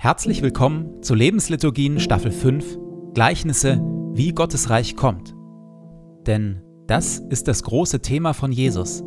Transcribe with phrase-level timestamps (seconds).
[0.00, 2.78] Herzlich willkommen zu Lebensliturgien Staffel 5
[3.14, 3.80] Gleichnisse,
[4.12, 5.34] wie Gottes Reich kommt.
[6.24, 9.02] Denn das ist das große Thema von Jesus,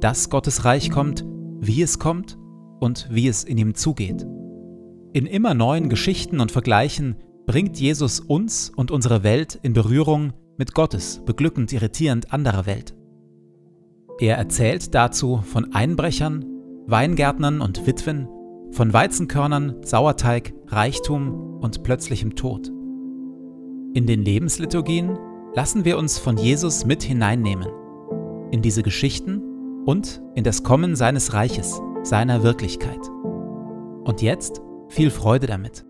[0.00, 1.24] dass Gottes Reich kommt,
[1.60, 2.36] wie es kommt
[2.78, 4.26] und wie es in ihm zugeht.
[5.14, 7.16] In immer neuen Geschichten und Vergleichen
[7.46, 12.94] bringt Jesus uns und unsere Welt in Berührung mit Gottes beglückend irritierend anderer Welt.
[14.18, 16.44] Er erzählt dazu von Einbrechern,
[16.86, 18.28] Weingärtnern und Witwen,
[18.74, 22.68] von Weizenkörnern, Sauerteig, Reichtum und plötzlichem Tod.
[23.94, 25.16] In den Lebensliturgien
[25.54, 27.68] lassen wir uns von Jesus mit hineinnehmen,
[28.50, 33.08] in diese Geschichten und in das Kommen seines Reiches, seiner Wirklichkeit.
[34.02, 35.84] Und jetzt viel Freude damit.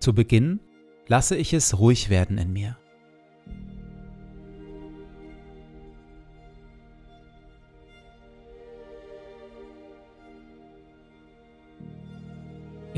[0.00, 0.60] Zu Beginn
[1.08, 2.78] lasse ich es ruhig werden in mir.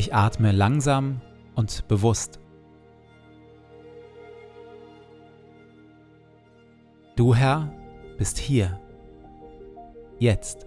[0.01, 1.21] Ich atme langsam
[1.57, 2.41] und bewusst.
[7.17, 7.71] Du Herr
[8.17, 8.81] bist hier,
[10.19, 10.65] jetzt,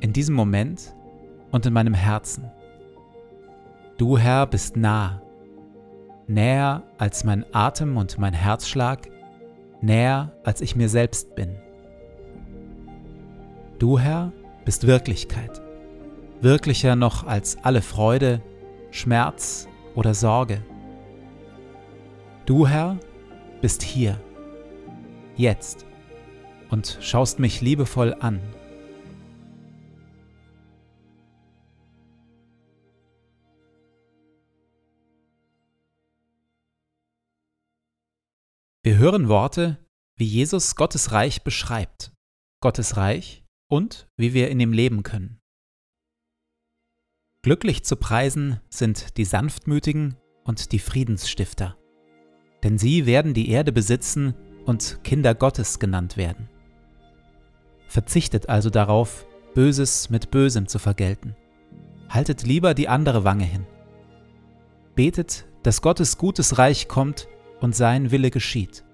[0.00, 0.96] in diesem Moment
[1.52, 2.50] und in meinem Herzen.
[3.98, 5.22] Du Herr bist nah,
[6.26, 9.08] näher als mein Atem und mein Herzschlag,
[9.80, 11.54] näher als ich mir selbst bin.
[13.78, 14.32] Du Herr
[14.64, 15.62] bist Wirklichkeit
[16.42, 18.42] wirklicher noch als alle Freude,
[18.90, 20.64] Schmerz oder Sorge.
[22.46, 22.98] Du, Herr,
[23.60, 24.20] bist hier,
[25.36, 25.86] jetzt
[26.70, 28.40] und schaust mich liebevoll an.
[38.82, 39.78] Wir hören Worte,
[40.16, 42.12] wie Jesus Gottes Reich beschreibt,
[42.60, 45.39] Gottes Reich und wie wir in ihm leben können.
[47.42, 51.74] Glücklich zu preisen sind die Sanftmütigen und die Friedensstifter,
[52.62, 54.34] denn sie werden die Erde besitzen
[54.66, 56.50] und Kinder Gottes genannt werden.
[57.88, 61.34] Verzichtet also darauf, Böses mit Bösem zu vergelten.
[62.10, 63.66] Haltet lieber die andere Wange hin.
[64.94, 67.26] Betet, dass Gottes gutes Reich kommt
[67.62, 68.84] und sein Wille geschieht.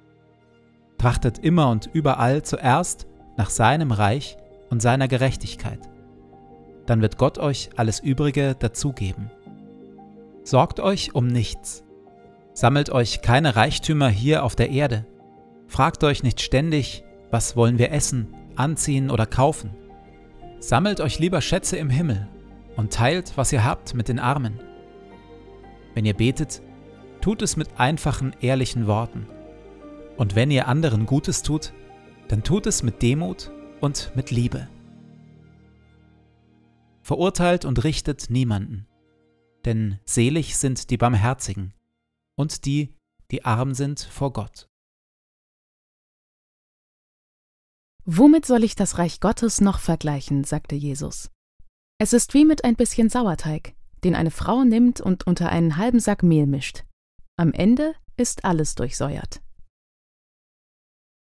[0.99, 4.37] Trachtet immer und überall zuerst nach seinem Reich
[4.71, 5.81] und seiner Gerechtigkeit
[6.87, 9.31] dann wird Gott euch alles Übrige dazugeben.
[10.45, 11.85] Sorgt euch um nichts.
[12.53, 15.05] Sammelt euch keine Reichtümer hier auf der Erde.
[15.67, 19.71] Fragt euch nicht ständig, was wollen wir essen, anziehen oder kaufen.
[20.61, 22.29] Sammelt euch lieber Schätze im Himmel
[22.77, 24.61] und teilt, was ihr habt, mit den Armen.
[25.95, 26.63] Wenn ihr betet,
[27.21, 29.27] tut es mit einfachen, ehrlichen Worten.
[30.17, 31.73] Und wenn ihr anderen Gutes tut,
[32.29, 34.69] dann tut es mit Demut und mit Liebe
[37.07, 38.89] verurteilt und richtet niemanden.
[39.65, 41.73] Denn selig sind die Barmherzigen
[42.37, 42.95] und die,
[43.31, 44.69] die arm sind vor Gott.
[48.05, 51.31] Womit soll ich das Reich Gottes noch vergleichen, sagte Jesus.
[51.99, 56.01] Es ist wie mit ein bisschen Sauerteig, den eine Frau nimmt und unter einen halben
[56.01, 56.85] Sack Mehl mischt.
[57.37, 59.41] Am Ende ist alles durchsäuert.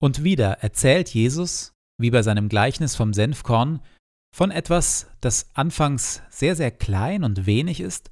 [0.01, 3.81] Und wieder erzählt Jesus, wie bei seinem Gleichnis vom Senfkorn,
[4.35, 8.11] von etwas, das anfangs sehr, sehr klein und wenig ist,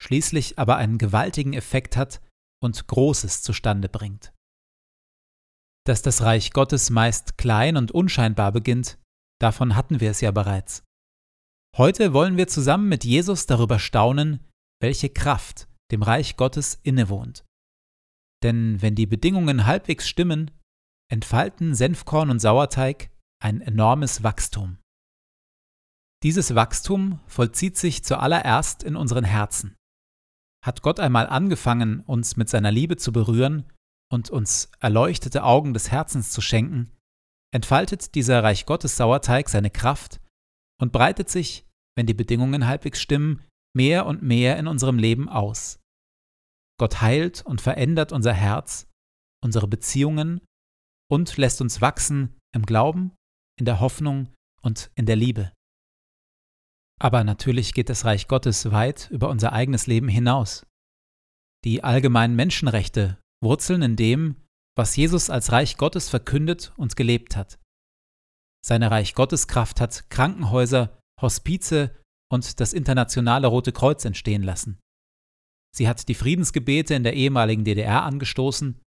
[0.00, 2.20] schließlich aber einen gewaltigen Effekt hat
[2.62, 4.32] und Großes zustande bringt.
[5.86, 8.98] Dass das Reich Gottes meist klein und unscheinbar beginnt,
[9.40, 10.84] davon hatten wir es ja bereits.
[11.76, 14.46] Heute wollen wir zusammen mit Jesus darüber staunen,
[14.82, 17.44] welche Kraft dem Reich Gottes innewohnt.
[18.42, 20.50] Denn wenn die Bedingungen halbwegs stimmen,
[21.10, 23.10] entfalten Senfkorn und Sauerteig
[23.42, 24.78] ein enormes Wachstum.
[26.22, 29.76] Dieses Wachstum vollzieht sich zuallererst in unseren Herzen.
[30.64, 33.64] Hat Gott einmal angefangen, uns mit seiner Liebe zu berühren
[34.12, 36.90] und uns erleuchtete Augen des Herzens zu schenken,
[37.54, 40.20] entfaltet dieser Reich Gottes Sauerteig seine Kraft
[40.80, 41.66] und breitet sich,
[41.96, 43.44] wenn die Bedingungen halbwegs stimmen,
[43.76, 45.78] mehr und mehr in unserem Leben aus.
[46.80, 48.88] Gott heilt und verändert unser Herz,
[49.42, 50.40] unsere Beziehungen
[51.10, 53.12] und lässt uns wachsen im Glauben,
[53.58, 54.32] in der Hoffnung
[54.62, 55.52] und in der Liebe.
[56.98, 60.66] Aber natürlich geht das Reich Gottes weit über unser eigenes Leben hinaus.
[61.64, 64.36] Die allgemeinen Menschenrechte wurzeln in dem,
[64.76, 67.58] was Jesus als Reich Gottes verkündet und gelebt hat.
[68.64, 71.96] Seine Reich Gotteskraft hat Krankenhäuser, Hospize
[72.30, 74.78] und das internationale Rote Kreuz entstehen lassen.
[75.74, 78.80] Sie hat die Friedensgebete in der ehemaligen DDR angestoßen,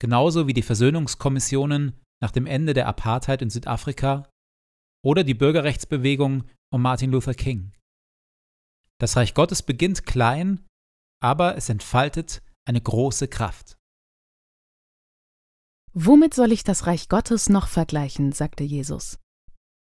[0.00, 4.28] genauso wie die Versöhnungskommissionen nach dem Ende der Apartheid in Südafrika
[5.04, 7.72] oder die Bürgerrechtsbewegung um Martin Luther King.
[8.98, 10.64] Das Reich Gottes beginnt klein,
[11.20, 13.76] aber es entfaltet eine große Kraft.
[15.92, 18.32] Womit soll ich das Reich Gottes noch vergleichen?
[18.32, 19.18] sagte Jesus.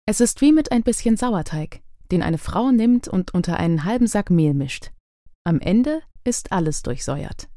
[0.07, 1.81] Es ist wie mit ein bisschen Sauerteig,
[2.11, 4.91] den eine Frau nimmt und unter einen halben Sack Mehl mischt.
[5.45, 7.47] Am Ende ist alles durchsäuert.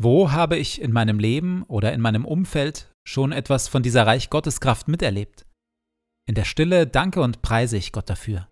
[0.00, 4.30] Wo habe ich in meinem Leben oder in meinem Umfeld schon etwas von dieser Reich
[4.30, 5.46] Gottes Kraft miterlebt?
[6.26, 8.47] In der Stille danke und preise ich Gott dafür.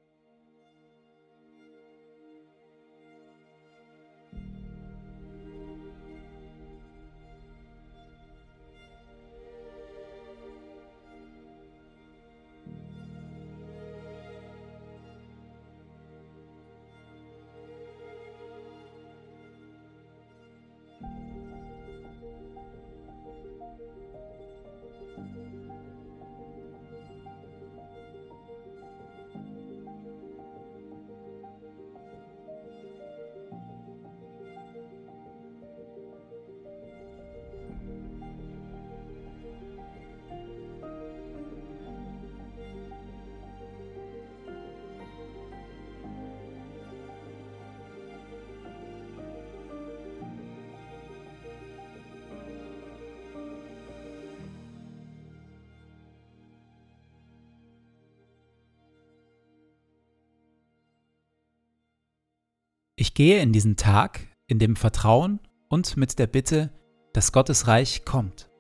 [63.07, 65.39] Ich gehe in diesen Tag in dem Vertrauen
[65.69, 66.73] und mit der Bitte,
[67.13, 68.51] dass Gottes Reich kommt.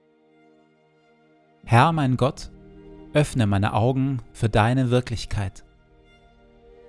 [1.64, 2.52] Herr mein Gott,
[3.12, 5.64] öffne meine Augen für deine Wirklichkeit,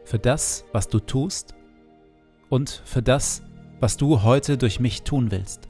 [0.05, 1.55] für das, was du tust
[2.49, 3.41] und für das,
[3.79, 5.67] was du heute durch mich tun willst.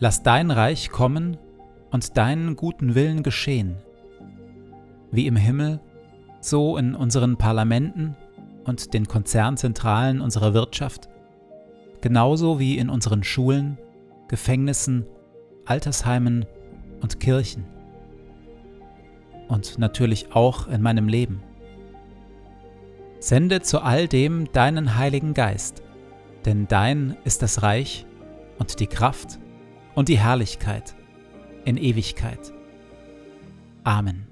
[0.00, 1.36] Lass dein Reich kommen
[1.92, 3.76] und deinen guten Willen geschehen,
[5.12, 5.80] wie im Himmel
[6.40, 8.16] so in unseren Parlamenten
[8.64, 11.08] und den Konzernzentralen unserer Wirtschaft,
[12.00, 13.78] genauso wie in unseren Schulen,
[14.28, 15.06] Gefängnissen,
[15.64, 16.46] Altersheimen
[17.00, 17.64] und Kirchen.
[19.48, 21.42] Und natürlich auch in meinem Leben.
[23.18, 25.82] Sende zu all dem deinen Heiligen Geist,
[26.44, 28.06] denn dein ist das Reich
[28.58, 29.38] und die Kraft
[29.94, 30.94] und die Herrlichkeit
[31.64, 32.52] in Ewigkeit.
[33.82, 34.26] Amen.